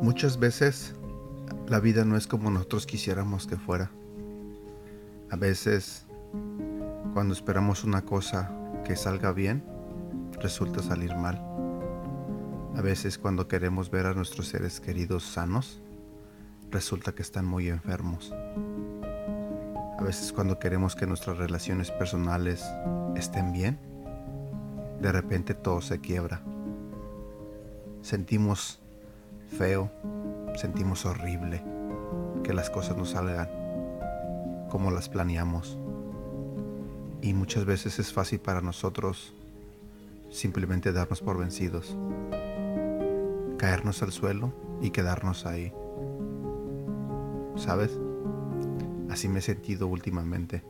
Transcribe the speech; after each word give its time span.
Muchas 0.00 0.38
veces 0.38 0.94
la 1.66 1.80
vida 1.80 2.04
no 2.04 2.16
es 2.16 2.26
como 2.26 2.50
nosotros 2.50 2.86
quisiéramos 2.86 3.46
que 3.46 3.56
fuera. 3.56 3.90
A 5.30 5.36
veces 5.36 6.06
cuando 7.12 7.34
esperamos 7.34 7.84
una 7.84 8.02
cosa 8.02 8.50
que 8.84 8.96
salga 8.96 9.32
bien, 9.32 9.64
resulta 10.40 10.82
salir 10.82 11.14
mal. 11.16 11.63
A 12.76 12.80
veces 12.80 13.18
cuando 13.18 13.46
queremos 13.46 13.90
ver 13.90 14.06
a 14.06 14.14
nuestros 14.14 14.48
seres 14.48 14.80
queridos 14.80 15.22
sanos, 15.22 15.80
resulta 16.72 17.14
que 17.14 17.22
están 17.22 17.46
muy 17.46 17.68
enfermos. 17.68 18.34
A 19.96 20.02
veces 20.02 20.32
cuando 20.32 20.58
queremos 20.58 20.96
que 20.96 21.06
nuestras 21.06 21.38
relaciones 21.38 21.92
personales 21.92 22.64
estén 23.14 23.52
bien, 23.52 23.78
de 25.00 25.12
repente 25.12 25.54
todo 25.54 25.80
se 25.82 26.00
quiebra. 26.00 26.42
Sentimos 28.02 28.80
feo, 29.56 29.90
sentimos 30.56 31.06
horrible 31.06 31.62
que 32.42 32.54
las 32.54 32.70
cosas 32.70 32.96
no 32.96 33.04
salgan 33.04 33.48
como 34.68 34.90
las 34.90 35.08
planeamos. 35.08 35.78
Y 37.22 37.34
muchas 37.34 37.64
veces 37.64 38.00
es 38.00 38.12
fácil 38.12 38.40
para 38.40 38.60
nosotros 38.60 39.32
simplemente 40.28 40.92
darnos 40.92 41.22
por 41.22 41.38
vencidos, 41.38 41.96
caernos 43.64 44.02
al 44.02 44.12
suelo 44.12 44.52
y 44.82 44.90
quedarnos 44.90 45.46
ahí. 45.46 45.72
¿Sabes? 47.56 47.98
Así 49.08 49.26
me 49.26 49.38
he 49.38 49.42
sentido 49.42 49.86
últimamente. 49.86 50.62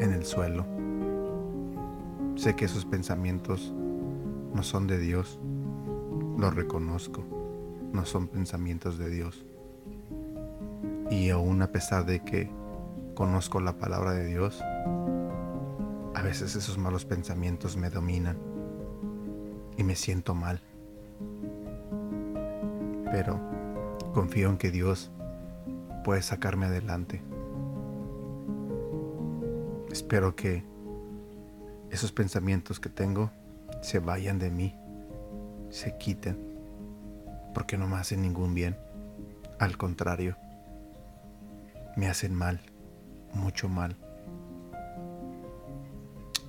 En 0.00 0.12
el 0.12 0.24
suelo. 0.24 0.66
Sé 2.34 2.56
que 2.56 2.64
esos 2.64 2.84
pensamientos 2.86 3.72
no 4.52 4.64
son 4.64 4.88
de 4.88 4.98
Dios. 4.98 5.38
Lo 6.36 6.50
reconozco. 6.50 7.22
No 7.92 8.04
son 8.04 8.26
pensamientos 8.26 8.98
de 8.98 9.10
Dios. 9.10 9.46
Y 11.08 11.30
aún 11.30 11.62
a 11.62 11.70
pesar 11.70 12.04
de 12.04 12.24
que 12.24 12.50
conozco 13.14 13.60
la 13.60 13.78
palabra 13.78 14.10
de 14.10 14.26
Dios, 14.26 14.60
a 16.16 16.22
veces 16.24 16.56
esos 16.56 16.78
malos 16.78 17.04
pensamientos 17.04 17.76
me 17.76 17.90
dominan 17.90 18.47
y 19.78 19.84
me 19.84 19.96
siento 19.96 20.34
mal. 20.34 20.60
Pero 23.10 23.40
confío 24.12 24.50
en 24.50 24.58
que 24.58 24.70
Dios 24.70 25.10
puede 26.04 26.20
sacarme 26.20 26.66
adelante. 26.66 27.22
Espero 29.90 30.36
que 30.36 30.62
esos 31.90 32.12
pensamientos 32.12 32.80
que 32.80 32.90
tengo 32.90 33.30
se 33.80 34.00
vayan 34.00 34.38
de 34.38 34.50
mí, 34.50 34.74
se 35.70 35.96
quiten, 35.96 36.36
porque 37.54 37.78
no 37.78 37.88
me 37.88 37.96
hacen 37.96 38.20
ningún 38.20 38.54
bien. 38.54 38.76
Al 39.58 39.78
contrario, 39.78 40.36
me 41.96 42.08
hacen 42.08 42.34
mal 42.34 42.60
mucho 43.32 43.68
mal. 43.68 43.96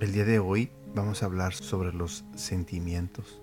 El 0.00 0.12
día 0.12 0.24
de 0.24 0.38
hoy 0.38 0.70
vamos 0.94 1.22
a 1.22 1.26
hablar 1.26 1.54
sobre 1.54 1.92
los 1.92 2.24
sentimientos. 2.34 3.40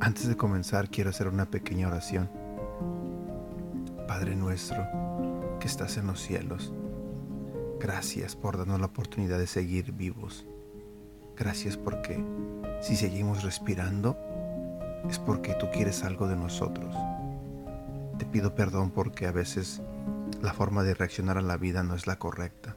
Antes 0.00 0.28
de 0.28 0.36
comenzar 0.36 0.90
quiero 0.90 1.10
hacer 1.10 1.28
una 1.28 1.50
pequeña 1.50 1.88
oración. 1.88 2.28
Padre 4.06 4.36
nuestro 4.36 4.86
que 5.60 5.66
estás 5.66 5.96
en 5.96 6.06
los 6.06 6.20
cielos, 6.20 6.72
gracias 7.80 8.36
por 8.36 8.56
darnos 8.56 8.80
la 8.80 8.86
oportunidad 8.86 9.38
de 9.38 9.46
seguir 9.46 9.92
vivos. 9.92 10.46
Gracias 11.36 11.76
porque 11.76 12.22
si 12.80 12.96
seguimos 12.96 13.42
respirando 13.42 14.16
es 15.08 15.18
porque 15.18 15.54
tú 15.54 15.66
quieres 15.72 16.02
algo 16.04 16.28
de 16.28 16.36
nosotros. 16.36 16.94
Te 18.18 18.24
pido 18.26 18.54
perdón 18.54 18.90
porque 18.90 19.26
a 19.26 19.32
veces 19.32 19.82
la 20.42 20.52
forma 20.52 20.82
de 20.82 20.94
reaccionar 20.94 21.38
a 21.38 21.42
la 21.42 21.56
vida 21.56 21.82
no 21.82 21.94
es 21.94 22.06
la 22.06 22.18
correcta. 22.18 22.76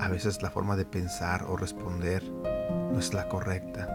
A 0.00 0.08
veces 0.08 0.42
la 0.42 0.50
forma 0.50 0.76
de 0.76 0.84
pensar 0.84 1.44
o 1.48 1.56
responder 1.56 2.22
no 2.30 2.98
es 2.98 3.14
la 3.14 3.28
correcta. 3.28 3.88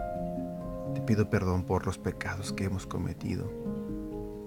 Te 0.94 1.02
pido 1.02 1.30
perdón 1.30 1.64
por 1.64 1.86
los 1.86 1.98
pecados 1.98 2.54
que 2.54 2.66
hemos 2.66 2.88
cometido. 2.88 3.52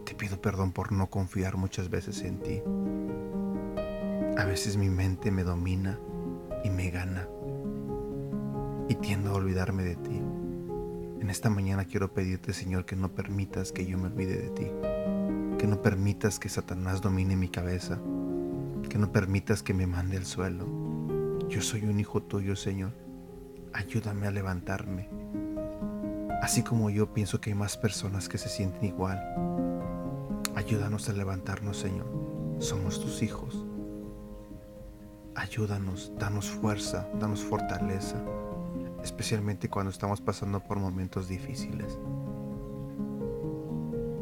Te 0.04 0.14
pido 0.14 0.40
perdón 0.40 0.72
por 0.72 0.92
no 0.92 1.08
confiar 1.08 1.56
muchas 1.56 1.90
veces 1.90 2.22
en 2.22 2.40
ti. 2.40 2.62
A 4.36 4.44
veces 4.44 4.76
mi 4.76 4.88
mente 4.88 5.30
me 5.30 5.44
domina 5.44 5.98
y 6.64 6.70
me 6.70 6.90
gana. 6.90 7.28
Y 8.88 8.94
tiendo 8.96 9.30
a 9.30 9.34
olvidarme 9.34 9.82
de 9.82 9.96
ti. 9.96 10.20
En 11.20 11.28
esta 11.30 11.50
mañana 11.50 11.84
quiero 11.84 12.12
pedirte, 12.12 12.52
Señor, 12.52 12.86
que 12.86 12.96
no 12.96 13.12
permitas 13.12 13.72
que 13.72 13.86
yo 13.86 13.98
me 13.98 14.06
olvide 14.06 14.36
de 14.36 14.50
ti 14.50 14.66
que 15.60 15.66
no 15.66 15.82
permitas 15.82 16.38
que 16.38 16.48
Satanás 16.48 17.02
domine 17.02 17.36
mi 17.36 17.50
cabeza, 17.50 17.98
que 18.88 18.96
no 18.96 19.12
permitas 19.12 19.62
que 19.62 19.74
me 19.74 19.86
mande 19.86 20.16
al 20.16 20.24
suelo. 20.24 20.89
Yo 21.50 21.60
soy 21.60 21.82
un 21.82 21.98
hijo 21.98 22.22
tuyo, 22.22 22.54
Señor. 22.54 22.92
Ayúdame 23.72 24.28
a 24.28 24.30
levantarme. 24.30 25.08
Así 26.40 26.62
como 26.62 26.90
yo 26.90 27.12
pienso 27.12 27.40
que 27.40 27.50
hay 27.50 27.56
más 27.56 27.76
personas 27.76 28.28
que 28.28 28.38
se 28.38 28.48
sienten 28.48 28.84
igual. 28.84 29.20
Ayúdanos 30.54 31.08
a 31.08 31.12
levantarnos, 31.12 31.76
Señor. 31.76 32.06
Somos 32.60 33.00
tus 33.00 33.24
hijos. 33.24 33.66
Ayúdanos, 35.34 36.12
danos 36.20 36.48
fuerza, 36.48 37.08
danos 37.18 37.40
fortaleza, 37.40 38.22
especialmente 39.02 39.68
cuando 39.68 39.90
estamos 39.90 40.20
pasando 40.20 40.60
por 40.60 40.78
momentos 40.78 41.26
difíciles. 41.26 41.98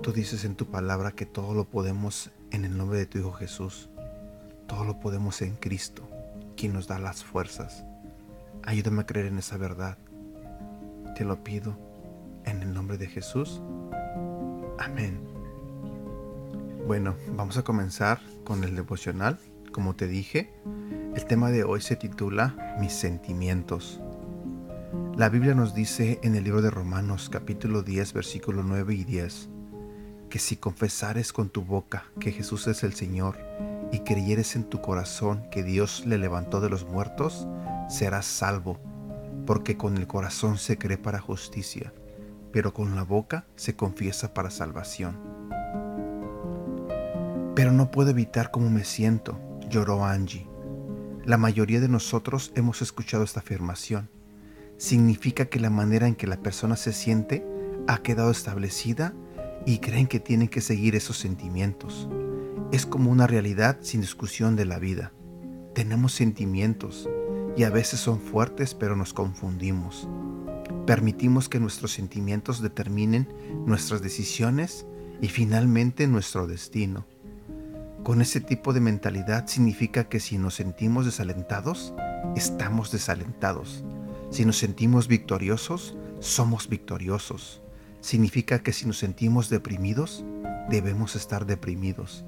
Tú 0.01 0.13
dices 0.15 0.47
en 0.47 0.57
tu 0.57 0.65
palabra 0.65 1.13
que 1.13 1.27
todo 1.27 1.53
lo 1.53 1.69
podemos 1.69 2.31
en 2.53 2.65
el 2.65 2.75
nombre 2.75 2.99
de 2.99 3.05
tu 3.05 3.19
Hijo 3.19 3.33
Jesús. 3.33 3.91
Todo 4.67 4.85
lo 4.85 4.99
podemos 4.99 5.43
en 5.43 5.57
Cristo, 5.57 6.08
quien 6.59 6.73
nos 6.73 6.89
da 6.89 6.99
las 6.99 7.25
fuerzas. 7.25 7.85
Ayúdame 8.65 9.03
a 9.03 9.07
creer 9.07 9.27
en 9.27 9.39
esa 9.39 9.57
verdad. 9.57 9.97
Te 11.17 11.25
lo 11.25 11.43
pido 11.45 11.79
en 12.45 12.61
el 12.63 12.75
nombre 12.75 12.99
de 12.99 13.07
Jesús. 13.07 13.63
Amén. 14.79 15.21
Bueno, 16.87 17.15
vamos 17.37 17.57
a 17.57 17.63
comenzar 17.63 18.21
con 18.45 18.65
el 18.65 18.75
devocional. 18.75 19.39
Como 19.71 19.95
te 19.95 20.09
dije, 20.09 20.53
el 21.15 21.25
tema 21.27 21.51
de 21.51 21.63
hoy 21.63 21.81
se 21.81 21.95
titula 21.95 22.77
Mis 22.81 22.93
sentimientos. 22.93 24.01
La 25.17 25.29
Biblia 25.29 25.55
nos 25.55 25.75
dice 25.75 26.19
en 26.23 26.35
el 26.35 26.45
libro 26.45 26.61
de 26.61 26.71
Romanos 26.71 27.29
capítulo 27.31 27.83
10 27.83 28.13
versículo 28.13 28.63
9 28.63 28.95
y 28.95 29.05
10 29.05 29.49
que 30.31 30.39
si 30.39 30.57
confesares 30.57 31.33
con 31.33 31.49
tu 31.51 31.63
boca 31.63 32.05
que 32.21 32.33
Jesús 32.33 32.67
es 32.67 32.85
el 32.85 32.95
Señor 32.95 33.37
y 33.93 34.01
creyeres 34.01 34.57
en 34.57 34.65
tu 34.65 34.81
corazón 34.81 35.47
que 35.51 35.63
Dios 35.63 36.05
le 36.07 36.19
levantó 36.19 36.61
de 36.61 36.71
los 36.71 36.87
muertos, 36.87 37.47
serás 37.89 38.27
salvo, 38.27 38.79
porque 39.47 39.77
con 39.77 39.97
el 39.97 40.07
corazón 40.07 40.59
se 40.59 40.77
cree 40.79 40.99
para 40.99 41.21
justicia, 41.21 41.93
pero 42.53 42.75
con 42.75 42.95
la 42.95 43.03
boca 43.03 43.47
se 43.57 43.77
confiesa 43.77 44.35
para 44.35 44.51
salvación. 44.51 45.19
Pero 47.55 47.73
no 47.73 47.91
puedo 47.91 48.11
evitar 48.11 48.51
cómo 48.51 48.71
me 48.71 48.85
siento, 48.85 49.41
lloró 49.69 50.05
Angie. 50.05 50.47
La 51.25 51.39
mayoría 51.39 51.81
de 51.81 51.89
nosotros 51.89 52.53
hemos 52.55 52.83
escuchado 52.83 53.25
esta 53.25 53.41
afirmación. 53.41 54.11
Significa 54.77 55.47
que 55.47 55.61
la 55.61 55.71
manera 55.71 56.07
en 56.07 56.15
que 56.15 56.27
la 56.27 56.37
persona 56.37 56.77
se 56.77 56.93
siente 56.93 57.45
ha 57.87 57.99
quedado 57.99 58.31
establecida 58.31 59.13
y 59.67 59.79
creen 59.79 60.07
que 60.07 60.21
tienen 60.21 60.49
que 60.49 60.61
seguir 60.61 60.95
esos 60.95 61.19
sentimientos. 61.19 62.09
Es 62.71 62.87
como 62.87 63.11
una 63.11 63.27
realidad 63.27 63.79
sin 63.81 64.01
discusión 64.01 64.55
de 64.55 64.65
la 64.65 64.79
vida. 64.79 65.13
Tenemos 65.75 66.13
sentimientos 66.13 67.09
y 67.57 67.65
a 67.65 67.71
veces 67.71 68.01
son 68.01 68.21
fuertes 68.21 68.75
pero 68.75 68.97
nos 68.97 69.15
confundimos. 69.15 70.09
Permitimos 70.87 71.49
que 71.49 71.61
nuestros 71.61 71.93
sentimientos 71.93 72.61
determinen 72.61 73.29
nuestras 73.67 74.03
decisiones 74.03 74.87
y 75.21 75.29
finalmente 75.29 76.07
nuestro 76.07 76.47
destino. 76.47 77.07
Con 78.05 78.21
ese 78.21 78.41
tipo 78.41 78.73
de 78.73 78.81
mentalidad 78.81 79.47
significa 79.47 80.09
que 80.09 80.21
si 80.21 80.39
nos 80.39 80.55
sentimos 80.55 81.05
desalentados, 81.05 81.95
estamos 82.37 82.93
desalentados. 82.93 83.85
Si 84.31 84.45
nos 84.45 84.59
sentimos 84.59 85.09
victoriosos, 85.09 85.97
somos 86.21 86.69
victoriosos 86.69 87.63
significa 88.01 88.61
que 88.61 88.73
si 88.73 88.87
nos 88.87 88.99
sentimos 88.99 89.49
deprimidos, 89.49 90.25
debemos 90.71 91.17
estar 91.17 91.47
deprimidos. 91.47 92.25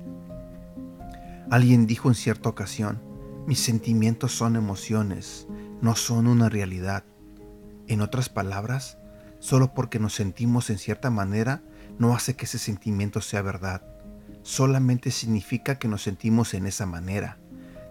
Alguien 1.51 1.89
dijo 1.89 2.09
en 2.09 2.15
cierta 2.15 2.49
ocasión, 2.49 3.03
mis 3.49 3.59
sentimientos 3.59 4.31
son 4.31 4.55
emociones, 4.55 5.49
no 5.83 5.97
son 5.97 6.29
una 6.29 6.49
realidad. 6.49 7.03
En 7.89 8.03
otras 8.03 8.29
palabras, 8.29 8.99
solo 9.41 9.75
porque 9.75 9.99
nos 9.99 10.15
sentimos 10.15 10.71
en 10.71 10.79
cierta 10.79 11.11
manera, 11.11 11.61
no 11.99 12.15
hace 12.15 12.37
que 12.37 12.45
ese 12.45 12.59
sentimiento 12.59 13.21
sea 13.21 13.43
verdad. 13.43 13.83
Solamente 14.43 15.11
significa 15.11 15.81
que 15.81 15.89
nos 15.89 16.03
sentimos 16.03 16.55
en 16.55 16.67
esa 16.67 16.87
manera. 16.87 17.39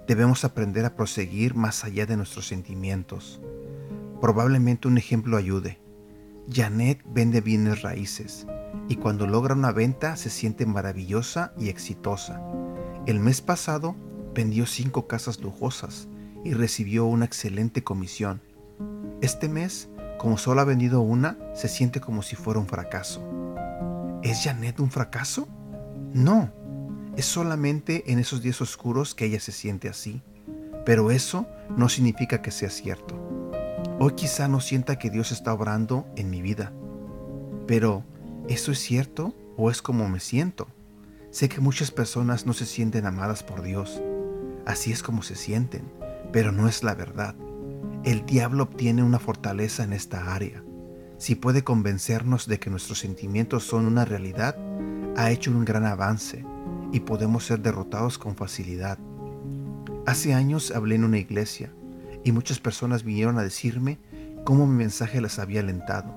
Debemos 0.07 0.45
aprender 0.45 0.85
a 0.85 0.95
proseguir 0.95 1.53
más 1.53 1.83
allá 1.83 2.05
de 2.05 2.15
nuestros 2.15 2.47
sentimientos. 2.47 3.41
Probablemente 4.21 4.87
un 4.87 4.97
ejemplo 4.97 5.35
ayude. 5.35 5.81
Janet 6.49 7.01
vende 7.05 7.41
bienes 7.41 7.81
raíces 7.81 8.47
y 8.87 8.95
cuando 8.95 9.27
logra 9.27 9.53
una 9.53 9.73
venta 9.73 10.15
se 10.15 10.29
siente 10.29 10.65
maravillosa 10.65 11.51
y 11.59 11.67
exitosa. 11.67 12.41
El 13.05 13.19
mes 13.19 13.41
pasado 13.41 13.95
vendió 14.35 14.65
cinco 14.65 15.07
casas 15.07 15.39
lujosas 15.39 16.07
y 16.43 16.53
recibió 16.53 17.05
una 17.05 17.25
excelente 17.25 17.83
comisión. 17.83 18.41
Este 19.21 19.49
mes, 19.49 19.89
como 20.17 20.37
solo 20.37 20.61
ha 20.61 20.65
vendido 20.65 21.01
una, 21.01 21.37
se 21.53 21.67
siente 21.67 22.01
como 22.01 22.21
si 22.21 22.35
fuera 22.35 22.59
un 22.59 22.67
fracaso. 22.67 23.21
¿Es 24.21 24.43
Janet 24.43 24.79
un 24.79 24.91
fracaso? 24.91 25.47
No, 26.13 26.51
es 27.15 27.25
solamente 27.25 28.11
en 28.11 28.19
esos 28.19 28.41
días 28.41 28.61
oscuros 28.61 29.15
que 29.15 29.25
ella 29.25 29.39
se 29.39 29.51
siente 29.51 29.89
así, 29.89 30.21
pero 30.85 31.11
eso 31.11 31.47
no 31.75 31.89
significa 31.89 32.41
que 32.41 32.51
sea 32.51 32.69
cierto. 32.69 33.15
Hoy 33.99 34.13
quizá 34.13 34.47
no 34.47 34.61
sienta 34.61 34.97
que 34.97 35.09
Dios 35.09 35.31
está 35.31 35.53
obrando 35.53 36.05
en 36.15 36.29
mi 36.29 36.41
vida, 36.41 36.71
pero 37.67 38.03
¿eso 38.47 38.71
es 38.71 38.79
cierto 38.79 39.33
o 39.57 39.69
es 39.69 39.81
como 39.81 40.07
me 40.07 40.19
siento? 40.19 40.67
Sé 41.31 41.47
que 41.47 41.61
muchas 41.61 41.91
personas 41.91 42.47
no 42.47 42.53
se 42.53 42.65
sienten 42.65 43.05
amadas 43.05 43.43
por 43.43 43.61
Dios. 43.61 44.01
Así 44.65 44.91
es 44.91 45.03
como 45.03 45.21
se 45.21 45.35
sienten, 45.35 45.83
pero 46.31 46.51
no 46.51 46.67
es 46.67 46.83
la 46.83 46.95
verdad. 46.95 47.35
El 48.03 48.25
diablo 48.25 48.63
obtiene 48.63 49.03
una 49.03 49.19
fortaleza 49.19 49.83
en 49.83 49.93
esta 49.93 50.33
área. 50.33 50.63
Si 51.19 51.35
puede 51.35 51.63
convencernos 51.63 52.47
de 52.47 52.59
que 52.59 52.71
nuestros 52.71 52.99
sentimientos 52.99 53.63
son 53.63 53.85
una 53.85 54.05
realidad, 54.05 54.55
ha 55.17 55.29
hecho 55.29 55.51
un 55.51 55.65
gran 55.65 55.85
avance 55.85 56.43
y 56.91 57.01
podemos 57.01 57.45
ser 57.45 57.59
derrotados 57.59 58.17
con 58.17 58.35
facilidad. 58.35 58.97
Hace 60.07 60.33
años 60.33 60.71
hablé 60.71 60.95
en 60.95 61.03
una 61.03 61.19
iglesia 61.19 61.71
y 62.23 62.31
muchas 62.31 62.59
personas 62.59 63.03
vinieron 63.03 63.37
a 63.37 63.43
decirme 63.43 63.99
cómo 64.45 64.65
mi 64.65 64.77
mensaje 64.77 65.21
las 65.21 65.37
había 65.37 65.59
alentado. 65.59 66.11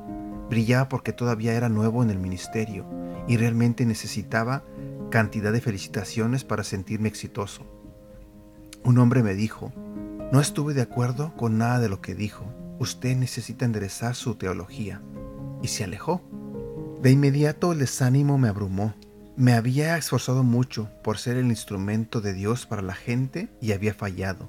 Brillaba 0.48 0.88
porque 0.88 1.12
todavía 1.12 1.52
era 1.52 1.68
nuevo 1.68 2.02
en 2.02 2.08
el 2.08 2.18
ministerio 2.18 2.86
y 3.28 3.36
realmente 3.36 3.84
necesitaba 3.84 4.64
cantidad 5.12 5.52
de 5.52 5.60
felicitaciones 5.60 6.42
para 6.42 6.64
sentirme 6.64 7.06
exitoso. 7.06 7.66
Un 8.82 8.96
hombre 8.96 9.22
me 9.22 9.34
dijo, 9.34 9.70
no 10.32 10.40
estuve 10.40 10.72
de 10.72 10.80
acuerdo 10.80 11.36
con 11.36 11.58
nada 11.58 11.80
de 11.80 11.90
lo 11.90 12.00
que 12.00 12.14
dijo, 12.14 12.46
usted 12.78 13.14
necesita 13.14 13.66
enderezar 13.66 14.14
su 14.14 14.36
teología. 14.36 15.02
Y 15.60 15.68
se 15.68 15.84
alejó. 15.84 16.22
De 17.02 17.10
inmediato 17.10 17.72
el 17.72 17.80
desánimo 17.80 18.38
me 18.38 18.48
abrumó. 18.48 18.94
Me 19.36 19.52
había 19.52 19.98
esforzado 19.98 20.44
mucho 20.44 20.88
por 21.04 21.18
ser 21.18 21.36
el 21.36 21.46
instrumento 21.46 22.22
de 22.22 22.32
Dios 22.32 22.64
para 22.64 22.80
la 22.80 22.94
gente 22.94 23.50
y 23.60 23.72
había 23.72 23.92
fallado. 23.92 24.48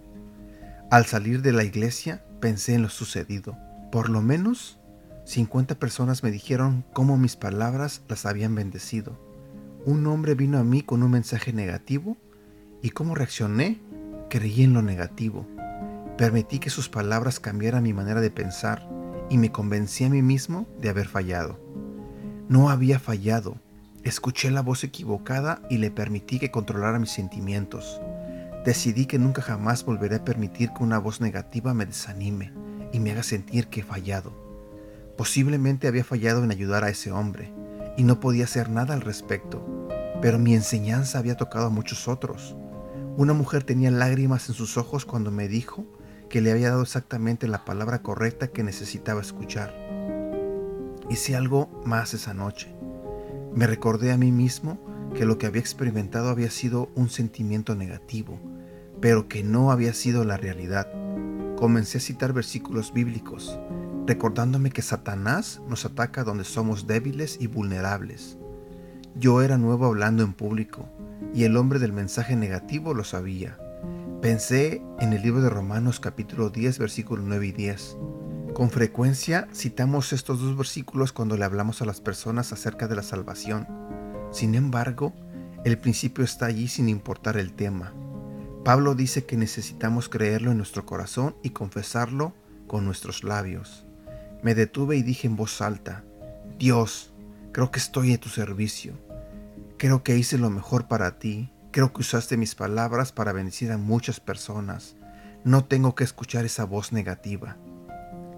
Al 0.89 1.05
salir 1.05 1.41
de 1.41 1.51
la 1.51 1.65
iglesia 1.65 2.23
pensé 2.39 2.73
en 2.75 2.83
lo 2.83 2.89
sucedido. 2.89 3.57
Por 3.91 4.09
lo 4.09 4.21
menos 4.21 4.79
50 5.25 5.75
personas 5.75 6.23
me 6.23 6.31
dijeron 6.31 6.85
cómo 6.93 7.17
mis 7.17 7.35
palabras 7.35 8.01
las 8.07 8.25
habían 8.25 8.55
bendecido. 8.55 9.32
Un 9.85 10.07
hombre 10.07 10.33
vino 10.33 10.59
a 10.59 10.63
mí 10.63 10.81
con 10.81 11.03
un 11.03 11.11
mensaje 11.11 11.51
negativo 11.51 12.15
y 12.81 12.91
cómo 12.91 13.15
reaccioné, 13.15 13.81
creí 14.29 14.63
en 14.63 14.71
lo 14.71 14.81
negativo. 14.81 15.45
Permití 16.17 16.59
que 16.59 16.69
sus 16.69 16.87
palabras 16.87 17.41
cambiaran 17.41 17.83
mi 17.83 17.91
manera 17.91 18.21
de 18.21 18.31
pensar 18.31 18.87
y 19.29 19.37
me 19.37 19.51
convencí 19.51 20.05
a 20.05 20.09
mí 20.09 20.21
mismo 20.21 20.67
de 20.79 20.87
haber 20.87 21.09
fallado. 21.09 21.59
No 22.47 22.69
había 22.69 22.97
fallado, 22.97 23.57
escuché 24.03 24.51
la 24.51 24.61
voz 24.61 24.85
equivocada 24.85 25.61
y 25.69 25.79
le 25.79 25.91
permití 25.91 26.39
que 26.39 26.49
controlara 26.49 26.97
mis 26.97 27.11
sentimientos. 27.11 27.99
Decidí 28.63 29.05
que 29.05 29.19
nunca 29.19 29.41
jamás 29.41 29.83
volveré 29.83 30.15
a 30.15 30.23
permitir 30.23 30.71
que 30.71 30.83
una 30.83 30.97
voz 30.97 31.19
negativa 31.19 31.73
me 31.73 31.85
desanime 31.85 32.53
y 32.93 33.01
me 33.01 33.11
haga 33.11 33.23
sentir 33.23 33.67
que 33.67 33.81
he 33.81 33.83
fallado. 33.83 34.31
Posiblemente 35.17 35.89
había 35.89 36.05
fallado 36.05 36.41
en 36.41 36.51
ayudar 36.51 36.85
a 36.85 36.89
ese 36.89 37.11
hombre 37.11 37.51
y 37.97 38.03
no 38.03 38.19
podía 38.19 38.45
hacer 38.45 38.69
nada 38.69 38.93
al 38.93 39.01
respecto, 39.01 39.65
pero 40.21 40.39
mi 40.39 40.55
enseñanza 40.55 41.19
había 41.19 41.35
tocado 41.35 41.67
a 41.67 41.69
muchos 41.69 42.07
otros. 42.07 42.55
Una 43.17 43.33
mujer 43.33 43.63
tenía 43.63 43.91
lágrimas 43.91 44.49
en 44.49 44.55
sus 44.55 44.77
ojos 44.77 45.05
cuando 45.05 45.31
me 45.31 45.47
dijo 45.47 45.85
que 46.29 46.41
le 46.41 46.51
había 46.51 46.69
dado 46.69 46.81
exactamente 46.81 47.47
la 47.47 47.63
palabra 47.63 48.01
correcta 48.01 48.47
que 48.47 48.63
necesitaba 48.63 49.21
escuchar. 49.21 49.71
Hice 51.09 51.35
algo 51.35 51.69
más 51.85 52.13
esa 52.13 52.33
noche. 52.33 52.73
Me 53.53 53.67
recordé 53.67 54.11
a 54.11 54.17
mí 54.17 54.31
mismo 54.31 54.79
que 55.13 55.25
lo 55.25 55.37
que 55.37 55.45
había 55.45 55.61
experimentado 55.61 56.29
había 56.29 56.49
sido 56.49 56.89
un 56.95 57.09
sentimiento 57.09 57.75
negativo, 57.75 58.39
pero 58.99 59.27
que 59.27 59.43
no 59.43 59.71
había 59.71 59.93
sido 59.93 60.23
la 60.23 60.37
realidad. 60.37 60.87
Comencé 61.55 61.99
a 61.99 62.01
citar 62.01 62.33
versículos 62.33 62.93
bíblicos, 62.93 63.59
recordándome 64.05 64.71
que 64.71 64.81
Satanás 64.81 65.61
nos 65.67 65.85
ataca 65.85 66.23
donde 66.23 66.43
somos 66.43 66.87
débiles 66.87 67.37
y 67.39 67.47
vulnerables. 67.47 68.37
Yo 69.15 69.41
era 69.41 69.57
nuevo 69.57 69.85
hablando 69.85 70.23
en 70.23 70.33
público, 70.33 70.89
y 71.33 71.45
el 71.45 71.57
hombre 71.57 71.79
del 71.79 71.93
mensaje 71.93 72.35
negativo 72.35 72.93
lo 72.93 73.03
sabía. 73.03 73.57
Pensé 74.21 74.81
en 74.99 75.13
el 75.13 75.21
libro 75.21 75.41
de 75.41 75.49
Romanos 75.49 75.99
capítulo 75.99 76.49
10 76.49 76.79
versículos 76.79 77.25
9 77.27 77.47
y 77.47 77.51
10. 77.51 77.97
Con 78.53 78.69
frecuencia 78.69 79.47
citamos 79.53 80.13
estos 80.13 80.39
dos 80.41 80.55
versículos 80.55 81.11
cuando 81.11 81.37
le 81.37 81.45
hablamos 81.45 81.81
a 81.81 81.85
las 81.85 82.01
personas 82.01 82.53
acerca 82.53 82.87
de 82.87 82.95
la 82.95 83.03
salvación 83.03 83.67
sin 84.33 84.55
embargo, 84.55 85.13
el 85.63 85.77
principio 85.77 86.23
está 86.23 86.47
allí 86.47 86.67
sin 86.67 86.89
importar 86.89 87.37
el 87.37 87.53
tema. 87.53 87.93
Pablo 88.65 88.95
dice 88.95 89.25
que 89.25 89.37
necesitamos 89.37 90.09
creerlo 90.09 90.49
en 90.49 90.57
nuestro 90.57 90.87
corazón 90.87 91.35
y 91.43 91.51
confesarlo 91.51 92.33
con 92.65 92.83
nuestros 92.83 93.23
labios. 93.23 93.85
Me 94.43 94.55
detuve 94.55 94.97
y 94.97 95.03
dije 95.03 95.25
en 95.25 95.37
voz 95.37 95.61
alta, 95.61 96.03
Dios, 96.59 97.13
creo 97.53 97.71
que 97.71 97.79
estoy 97.79 98.13
a 98.13 98.19
tu 98.19 98.27
servicio. 98.27 98.93
Creo 99.77 100.03
que 100.03 100.17
hice 100.17 100.37
lo 100.37 100.49
mejor 100.49 100.87
para 100.87 101.17
ti. 101.17 101.49
Creo 101.71 101.93
que 101.93 102.01
usaste 102.01 102.35
mis 102.35 102.53
palabras 102.53 103.11
para 103.13 103.31
bendecir 103.31 103.71
a 103.71 103.77
muchas 103.77 104.19
personas. 104.19 104.97
No 105.45 105.63
tengo 105.63 105.95
que 105.95 106.03
escuchar 106.03 106.43
esa 106.43 106.65
voz 106.65 106.91
negativa. 106.91 107.57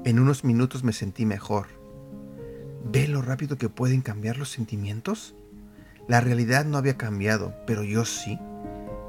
En 0.03 0.19
unos 0.19 0.43
minutos 0.43 0.83
me 0.83 0.93
sentí 0.93 1.25
mejor. 1.25 1.67
¿Ve 2.85 3.07
lo 3.07 3.23
rápido 3.23 3.57
que 3.57 3.69
pueden 3.69 4.01
cambiar 4.01 4.37
los 4.37 4.51
sentimientos? 4.51 5.35
La 6.07 6.21
realidad 6.21 6.65
no 6.65 6.77
había 6.77 6.97
cambiado, 6.97 7.55
pero 7.65 7.83
yo 7.83 8.05
sí. 8.05 8.37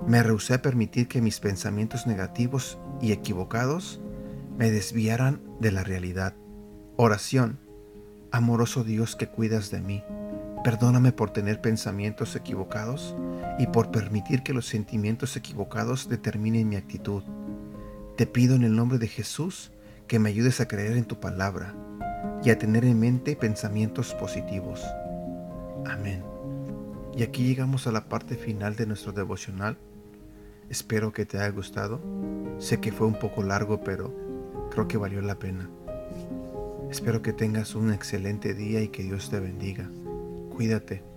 Me 0.07 0.23
rehusé 0.23 0.55
a 0.55 0.63
permitir 0.63 1.09
que 1.09 1.21
mis 1.21 1.41
pensamientos 1.41 2.07
negativos 2.07 2.79
y 3.03 3.13
equivocados 3.13 4.01
me 4.57 4.71
desviaran 4.71 5.43
de 5.61 5.73
la 5.73 5.85
realidad. 5.85 6.35
Oración. 6.99 7.59
Amoroso 8.33 8.83
Dios 8.83 9.17
que 9.17 9.27
cuidas 9.27 9.71
de 9.71 9.83
mí, 9.83 10.03
perdóname 10.65 11.13
por 11.13 11.31
tener 11.31 11.61
pensamientos 11.61 12.35
equivocados 12.37 13.15
y 13.59 13.67
por 13.67 13.91
permitir 13.91 14.43
que 14.43 14.55
los 14.55 14.67
sentimientos 14.67 15.37
equivocados 15.37 16.09
determinen 16.09 16.71
mi 16.71 16.77
actitud. 16.77 17.23
Te 18.17 18.27
pido 18.27 18.55
en 18.55 18.63
el 18.63 18.75
nombre 18.75 18.97
de 18.97 19.09
Jesús 19.09 19.73
que 20.07 20.19
me 20.19 20.31
ayudes 20.31 20.59
a 20.63 20.69
creer 20.69 20.97
en 20.97 21.05
tu 21.05 21.21
palabra 21.21 21.75
y 22.43 22.49
a 22.49 22.59
tener 22.59 22.87
en 22.87 22.99
mente 22.99 23.37
pensamientos 23.37 24.15
positivos. 24.15 24.83
Amén. 25.85 26.25
Y 27.15 27.25
aquí 27.25 27.45
llegamos 27.45 27.87
a 27.87 27.93
la 27.93 28.09
parte 28.09 28.37
final 28.37 28.75
de 28.75 28.87
nuestro 28.87 29.13
devocional. 29.13 29.77
Espero 30.71 31.13
que 31.13 31.27
te 31.27 31.37
haya 31.37 31.51
gustado. 31.51 32.01
Sé 32.59 32.81
que 32.81 32.91
fue 32.91 33.07
un 33.07 33.19
poco 33.19 33.43
largo, 33.43 33.85
pero 33.85 34.15
creo 34.71 34.89
que 34.89 34.97
valió 34.97 35.21
la 35.21 35.39
pena. 35.39 35.69
Espero 36.91 37.21
que 37.23 37.33
tengas 37.33 37.75
un 37.75 37.93
excelente 37.93 38.55
día 38.55 38.81
y 38.81 38.89
que 38.89 39.03
Dios 39.03 39.31
te 39.31 39.41
bendiga. 39.41 39.91
Cuídate. 40.51 41.16